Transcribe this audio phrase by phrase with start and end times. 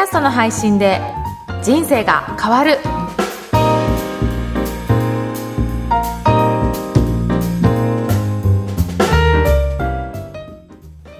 [0.00, 0.98] ャストの配信で
[1.62, 2.78] 人生が変わる。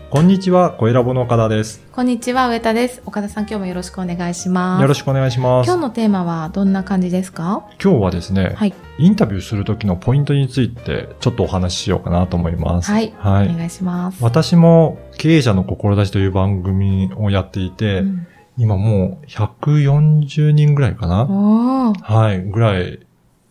[0.09, 1.83] こんにちは、小ラボの岡田です。
[1.93, 3.03] こんにちは上田です。
[3.05, 4.83] 岡田さん今日もよろしくお願いします。
[4.83, 5.67] よろしくお願いします。
[5.67, 7.67] 今日のテーマはどんな感じですか？
[7.83, 8.75] 今日はですね、はい。
[8.99, 12.91] インタビューする時のポイントについてちょっとお話ししようかなと思います。
[12.91, 13.49] はい、はい。
[13.49, 14.23] お願いします。
[14.25, 18.27] 私も経営者の志という番組をやっていて、うん
[18.57, 23.01] 今もう140人ぐらいかな、はい、ぐらい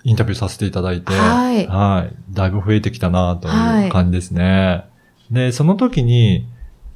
[0.04, 1.68] インタビューさせていただいて、はい。
[1.68, 3.86] はい、だいぶ増えてきたなとはい。
[3.86, 4.86] いう感じですね。
[5.30, 6.48] で、その時に、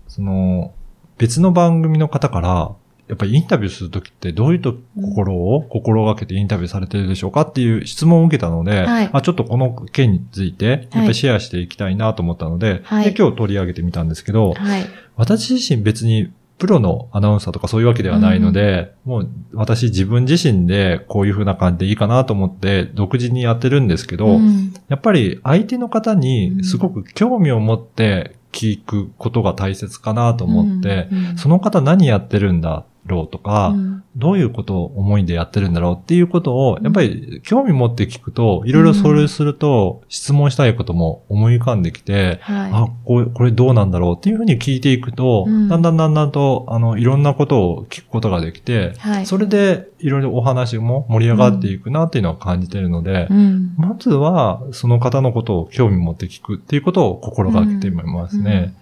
[0.07, 0.73] その、
[1.17, 2.75] 別の番組の方から、
[3.07, 9.09] やっぱりインタビューするときってどういうと心を心がけてインタビューされてるでしょうかっていう質問を受けたので、はい。
[9.11, 13.05] あちょっとこの件について、やっぱりシェアしていきたいなと思ったので、はい。
[13.05, 14.85] で今日取り上げてみたんですけど、はい。
[15.17, 16.31] 私自身別に
[16.63, 24.73] プロのアナウンサーとかそういうわけではないので、もう私自分自身でこういう風な感じでいいかなと思って独自にやってるんですけど、うん。
[24.87, 31.37] やっぱり相手の方にすごく興味を持って聞くことが大切かなと思って、うんうん。
[31.37, 34.03] その方何やってるんだろうとか、うん。
[34.15, 42.71] どういうことを思いでやってるんだろうっていうことを、やっぱり興味持って聞くと、いろいろそれすると質問したいことも思い浮かんできて、はい。
[42.73, 45.67] あ、これ、これどうなんだろうっていうふうに聞いていくと、うん。
[45.67, 49.25] だんだんだんだんと、あの、いろんなことを聞くことができて、はい。
[49.25, 53.73] それでいろいろお話も盛り上がっていくなっていうのは感じてるので、うん。
[53.77, 58.75] まずは、その方のことを興味持って聞くっていうことを心がけていますね。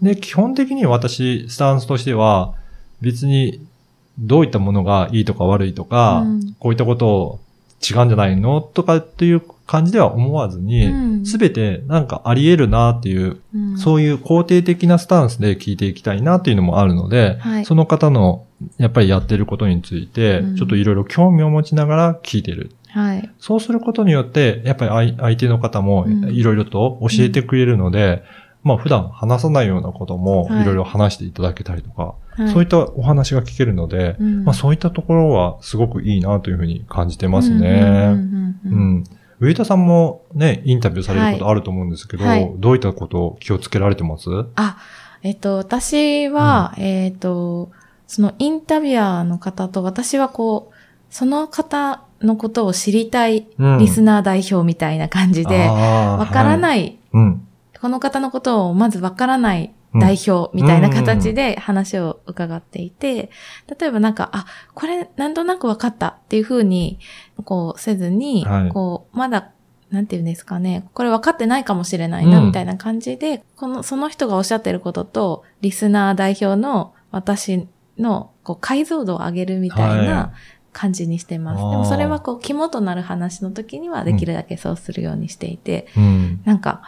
[0.00, 2.54] で、基本的に私、スタンスとしては、
[3.00, 3.64] 別に、
[4.18, 6.54] どういったものがいいとか悪いとか、うん。
[6.58, 7.40] こういったことを
[7.88, 13.78] 違うんじゃないのとかっていう感じでは思わずにうん、すべ、てなんかあり得るなっていう、うん。
[13.78, 17.64] そういう肯定的なスタンスで聞いていきたいなっていうのもあるので、はい。
[17.64, 18.44] その方の
[18.78, 22.72] やっぱりやってることについてうん、ちょっといろいろ興味を持ちながら聞いてる。
[22.88, 23.30] はい。
[23.38, 26.24] そうすることによって、やっぱり相相手の方もうん。
[26.30, 28.24] いろいろと教えてくれるので、
[28.68, 30.62] まあ普段話さないようなこともはい。
[30.62, 32.52] いろいろ話していただけたりとか、はい。
[32.52, 34.44] そういったお話が聞けるので、うん。
[34.44, 37.70] まあそういったところはすごくいいなというふうに感じてますね。
[37.70, 39.04] うんうんうんうんうん。
[39.40, 42.42] 上田さんもね、インタビューされることあると思うんですけど、はい。
[42.42, 44.28] はいどういったことを気をつけられてます？
[44.56, 44.76] あ、
[45.22, 47.70] えっと、私は、えっと、
[48.06, 50.74] そのインタビュアーの方と私はこう、
[51.10, 53.78] その方のことを知りたいうん。
[53.78, 56.58] リスナー代表みたいな感じで、わからい。
[56.60, 57.47] ない、うん。
[57.80, 63.30] この方のことをまずわからない代表みたいな形で話を伺っていて、
[63.80, 66.98] 例えばなんか、あ、これなんとなくわかったっていうふうに、
[67.44, 68.68] こうせずに、はい。
[68.68, 69.50] こう、まだ、
[69.90, 72.46] なんていうんですかね、これ分かってないかもしれないな、うん。
[72.46, 80.32] みたいな感じで、この、その人がおっしゃってることと、リスナー代表の私の、こう、解像度を上げるみたいはな
[80.72, 81.58] 感じにしてます。
[81.58, 86.42] でもそれはこう、肝となる話の時にはできるだけそうするようにしていて、うん。
[86.44, 86.82] なんか、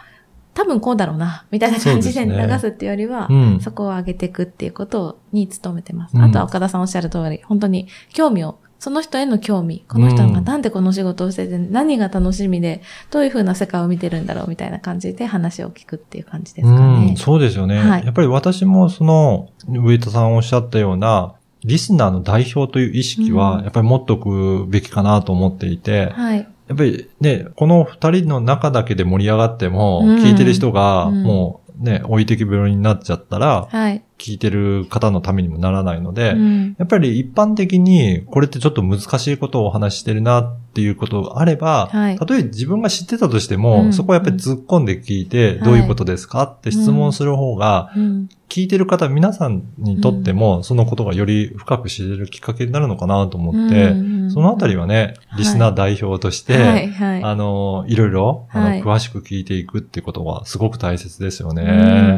[0.53, 3.59] 多分こうだろうな、みたいな感じで流すっていうよりは、うん。
[3.61, 6.17] そこを上げていくっていうことに努めてます。
[6.17, 12.81] うんあとは岡田さんおっしゃる通り、本当に興味を、その人への興味、この人がなんでこの仕事をしてて、何が楽しみで、
[13.11, 17.15] どういう風な世界を見てるんだろうみたいな感じで話を聞くっていう感じですかうんね。
[17.17, 17.77] そうですよね。
[17.79, 26.47] はいやっぱり私もその、上田さんおっしゃったような、リスナーの代表という意識うん、はやっぱり持っとくべきかなと思っていて、はい。
[26.71, 34.03] やっぱりね、この二人の中だけで盛り上がっても、うん聞いてる人がうんもうね、置いてきぼりになっちゃったら、はい。
[34.21, 36.75] 聞いてる方のためにもならないので、うん。
[36.77, 42.19] やっぱり一般的にこれってちょっと難しいことをお話ししてるなっていうことがあれば、はい。
[42.19, 43.93] たとえ自分が知ってたとしても、うん。
[43.93, 48.29] そこはやっぱり突っ込んで聞いて、はいどういうことですかって質問する方が、うん。
[48.47, 57.23] 聞いてる方皆さんにとっても、そのことがより深く知れるきっかけになるのかなと思って、うんそのあたりはね、リスナー代表として、はい、はい。
[57.23, 58.81] あの、いろいろ、あのはい。
[58.81, 61.63] 詳しく聞いていくってことはすごく大切ですよね。
[61.63, 61.69] うん。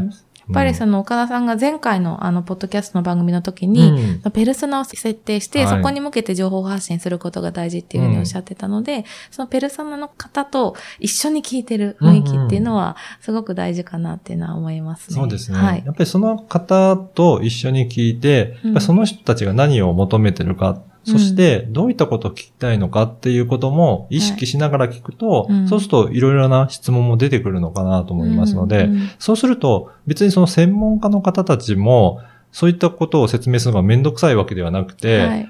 [0.10, 0.12] や
[0.50, 3.92] っぱりの、その岡田さんが前回のあの、ポッドキャストの番組の時に、
[4.26, 15.16] うんペルソナを設定して、はいそこに向けて情報発信することが大事っていうふうにおっしゃってたので、そのペルソナの方と一緒に聞いてる雰囲気っていうのは、すごく大事かなっていうのは思いますね。
[15.16, 15.58] そうですね。
[15.58, 15.92] はいや。
[15.92, 25.68] っぱりその方と一緒に聞いて、その人たちが何を求めてるか、そしてどういったことを聞きたいのかっていうことも意識しながら聞くと、うん。
[25.68, 29.10] そうするといろいろな質問も出てくるのかなと思いますので、うんうん。
[29.20, 32.22] そうすると別にその専門家の方たちも
[32.52, 35.50] そういったことを説明するのがめんどくさいわけではなくて、はい。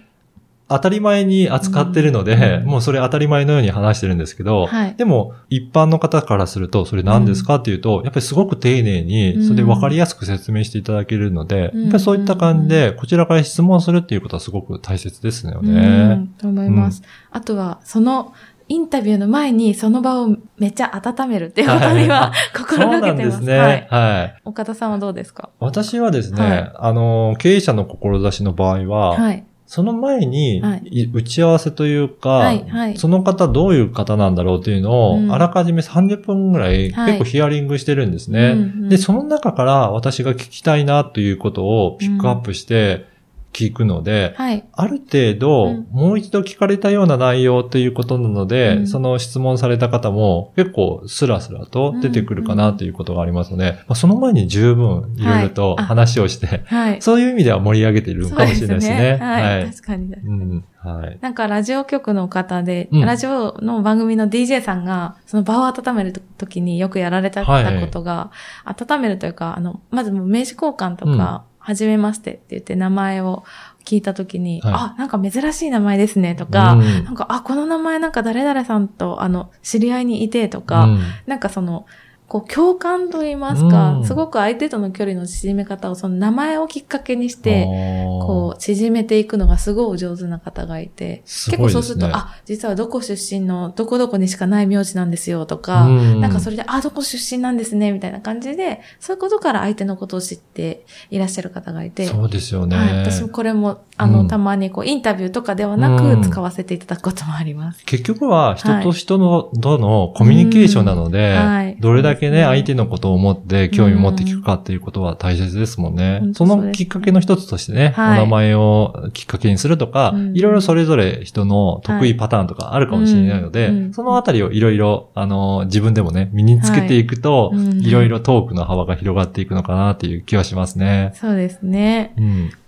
[0.70, 4.96] 当たり前に扱ってるので、うんもうそれ当たり前のように話してるんですけど、はい。
[4.96, 16.16] でも、一般の方からすると、それ何ですかっていうと、やっぱりすごく丁寧に、それで分かりやすく説明していただけるので、うんやっぱりそういった感じで、こちらから質問するっていうことはすごく大切ですようね。
[16.16, 17.04] ん、と思います。
[17.32, 18.34] あとは、その、
[18.70, 23.38] インタビューの前にその場をめっちゃ温めるっていうことには、 心そうながけてます。
[23.38, 23.58] んですね。
[23.60, 23.88] はい。
[23.90, 24.36] はい。
[24.46, 25.50] 岡田さんはどうですか？
[25.60, 29.44] 私はですね、はいあの、経営者の志の場合は、はい。
[29.74, 31.02] その前に、はい。
[31.02, 32.96] い打ち合わせというか、はいはい。
[32.96, 35.34] その方どういう方なんだろうっていうのを、うん。
[35.34, 38.52] あらかじめ30分ぐらい結構ヒアリングしてるんですね。
[38.52, 43.08] うんうんで、その中から私が聞きたいなということをピックアップして
[43.54, 44.66] 聞くので、はい。
[44.72, 57.02] ある程度、うんもう一度聞かれたような内容ということなので、うんその質問された方も結構スラスラと出てくるかなということがありますので、まあ、その前に十分いろいろと話をして、はい。
[57.02, 59.18] そういう意味では盛り上げているかもしれないですね。
[59.22, 59.66] はい。
[59.72, 60.14] 確かに。
[60.14, 60.66] うん。
[60.84, 61.18] はい。
[61.22, 68.32] なんかラジオ局の方で、うんラジオの番組の DJ さんが、その場を温める時によくやられたはいことが、
[68.66, 73.46] 温めるというか、あの、まず名刺交換とか、はじめましてって言って名前を
[73.86, 74.74] 聞いた時に、はい。
[74.76, 77.04] あ、なんか珍しい名前ですねとか、うん。
[77.06, 81.00] なんか、あ、この名前なんか誰々さんと、あの、知り合いにいてとか、うん。
[81.26, 81.86] なんかその、
[82.28, 84.06] こう共感と言いますか、うん。
[84.06, 91.22] すごく相手との距離の縮め方をその名前をきっかけにして、こう、縮めていくのがすごいお上手な方がいて、いね。
[91.26, 96.22] 結構そうすると、あ、実はどこ出身のどこどこにしかない名字なんですよとか、うん。
[96.22, 102.76] なんかそれで、あ、どこ出身なんですね、みたいな感じで、そういうことから相手のことを知っていらっしゃる方がいて、そうですよね。
[102.76, 104.28] はい、私もこれも、あの、うん。
[104.28, 106.22] たまにこう、インタビューとかではなうん。
[106.22, 107.84] く使わせていただくこともあります。
[107.86, 111.36] 結局は人と人の、とのコミュニケーションなので、うん。
[111.36, 111.78] はい。
[111.80, 116.22] どれだけね、相手のことを思って興味持って聞くかっていうことは大切ですもんね。
[116.34, 118.20] そのきっかけの一つとしてね、はい。
[118.20, 131.12] お名前をきっかけにするとか、うんいろいろそれぞれ人の得意パターンとかあるかもしれないので、はいうんそのあたりをいろいろ、あの、自分でもね、身につけていくと、はいろいろトークの幅が広がっていくのかなっていう気はしますね。
[131.16, 132.14] そうですね。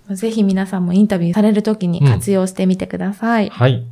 [0.09, 0.15] うん。
[0.15, 3.49] ぜひ皆さんもインタビューされるときに活用してみてください。
[3.49, 3.83] はい。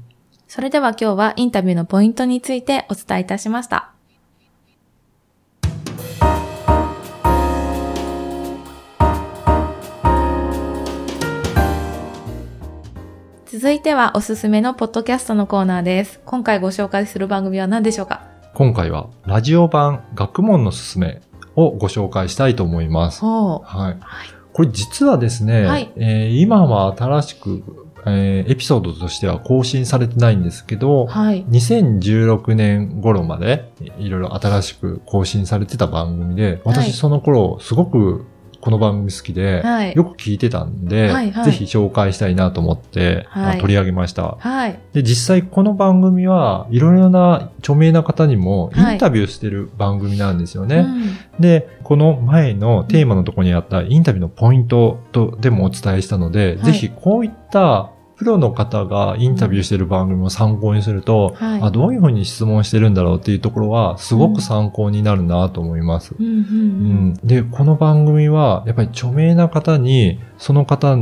[0.48, 3.93] それでは今日はインタビューのポイントについてお伝えいたしました。
[13.54, 16.20] 続いてはおすすめのポッドキャストのコーナーです。
[16.26, 18.26] 今回ご紹介する番組は何でしょうか？
[18.56, 21.22] 今回は、ラジオ版学問のすすめ
[21.56, 23.22] をご紹介したいと思います。
[23.22, 23.98] ほはい。
[24.54, 27.64] これ実はですね、はいえー今は新しく、
[28.08, 31.46] えーエピソードとしては更新されてないんですけど、はい。
[31.46, 38.26] 2016年頃までいろいろ新しく更新されてた番組で、はい私その頃すごく
[38.64, 44.38] この番組好きで、はいよく聞いてたんで、はいはいぜひ紹介したいなと思って、はいあ取り上げました。
[44.40, 44.80] はい。
[44.94, 50.78] で、実際この番組はいろいろな著名な方にもインタビューしてる番組なんですよね。
[50.78, 61.62] うんで、この前のテーマのところにあったインタビューのポイントとでもお伝えしたので、はいぜひこういったプロの方がインタビューしてる番組を参考にすると、はい。
[61.62, 66.16] あどういうふうに質問してるんだろうっていうところはすごく参考になるなと思います。
[66.20, 66.48] うんうんううん。
[67.10, 70.98] ん、で、この番組は、やっぱり著名な方に、その方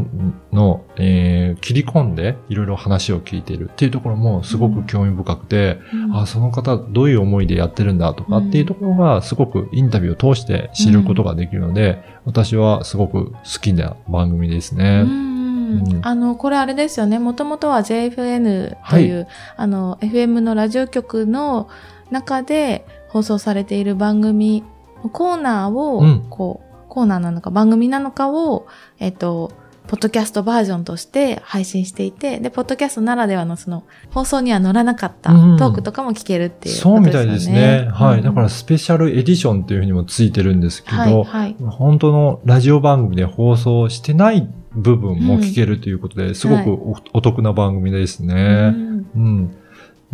[0.52, 6.16] の、えー切り込んで、いろいろ話を聞いているっていうところもすごく興味深くて、うん。
[6.18, 15.31] あ、その方どういう思いでやってるんだとかっていうところがすごくインタビューを通して知ることができるので、私はすごく好きな番組ですね。
[15.72, 17.20] うんうんあの、これあれですよね。
[17.20, 21.70] もともとは JFN という、あの、FM のラジオ局の
[22.10, 24.64] 中で放送されている番組、
[25.12, 28.68] コーナーを、うんこう、コーナーなのか番組なのかを、
[29.00, 29.52] えっと、
[29.88, 37.28] ポッドキャストバージョンとして配信していて、で、ポッドキャストならではのその、放送には載らなかったうんトークとかも聞けるっていうそうみたい。
[37.28, 37.90] ですね。
[37.92, 38.20] はい。
[38.20, 41.56] うんだからスペシャルエディションっていうふうにもついてるんですけど、はい、はい。
[41.60, 48.70] 本当のラジオ番組で放送してない部分も聞けるということで、すごくおお得な番組ですうね。
[48.70, 49.56] んうん。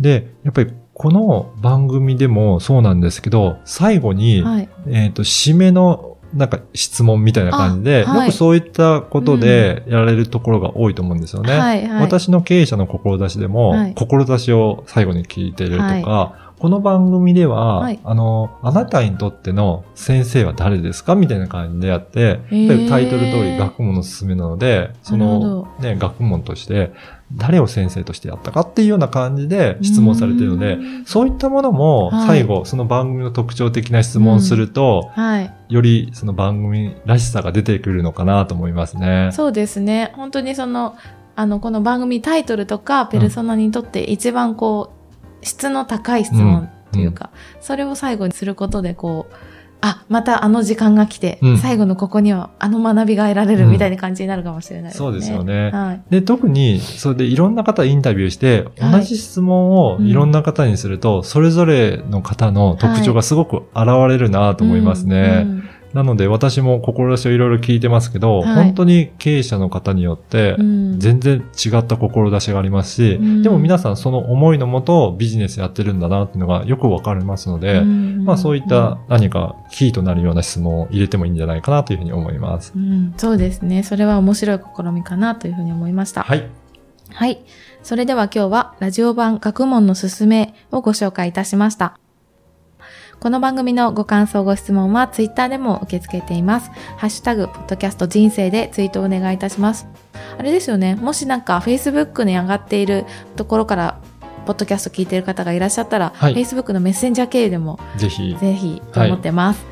[0.00, 4.68] で、やっぱりこの番組でもそうなんですけど、最後に、はい。
[4.88, 11.58] えっ、と、締めのなんか質問みたいな感じで、あはいよくそういったことでやられるところが多いと思うんですよね。
[11.58, 12.02] はい、はい。
[12.02, 22.40] 私の経営者の志でも、はい志を最後に聞いてるとか、はこの番組では、はいあの、あなたにとっての先生は誰ですかみたいな感じでやって、
[22.88, 26.92] タイトル通り学問のすすめなので、その、ね、学問として、
[27.32, 35.54] 誰を先生としてやったかっていうような感じで質問されているので、うんそういったものもはい最後、その番組の特徴的な質問をすると、はい。
[35.68, 39.30] よりその番組らしさが出てくるのかなと思いますね。
[39.32, 40.12] そうですね。
[40.16, 40.96] 本当にその、
[41.36, 44.97] あの、この番組タイトルとか、ペルソナにとって一番こう、
[45.42, 47.30] 質の高い質問というか、
[47.60, 49.34] それを最後にすることで、こう、
[49.80, 51.58] あ、またあの時間が来て、うん。
[51.58, 55.06] 最後のここにはあの学びが得られるみたいな感じになるかもしれないですね。
[55.06, 55.70] そうですよね。
[55.70, 56.02] はい。
[56.10, 58.92] で、特に、それでいろんな方インタビューして、はい。
[58.92, 65.44] 同じ質問をいろんな方にすると、それぞれの方の特徴がすごく現れるなと思いますね。
[65.46, 82.72] うんなので、私も志をいろいろ聞いてますけど、はい本当に経営者の方によってう、ん全然違った志がありますし、うんでも皆さんその思いのもとビジネスやってるんだなっていうのがよくわかりますので、うんまあそういった何かキーとなるような質問を入れてもいいんじゃないかなというふうに思います。
[82.76, 83.82] うん、そうですね。
[83.82, 86.22] それは面白い試みかなというふうに思いました。
[86.22, 86.46] はい。
[87.10, 87.40] はい。
[87.82, 91.98] それでは今日はラジオ版学問のすすめをご紹介いたしました。
[93.20, 96.70] この番組のご感想ご質問はツイッターでも受け付けています。
[96.96, 99.88] ハッシュタグ、ポッドキャスト人生でツイートをお願いいたします。
[100.38, 100.94] あれですよね。
[100.94, 103.98] もしなんか Facebook に上がっているところから、
[104.46, 109.66] ポッドキャスト聞いている方がいらっしゃったら、はい Facebook のメッセンジャー経由でもぜひ、ぜひと思ってます。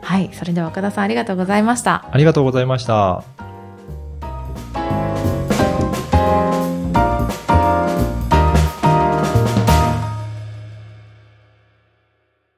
[0.00, 0.30] はい。
[0.32, 2.08] それでは岡田さんありがとうございました。
[2.10, 3.22] ありがとうございました。